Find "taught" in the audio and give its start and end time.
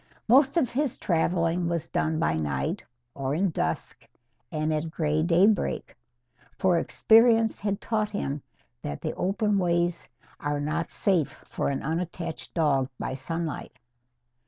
7.79-8.09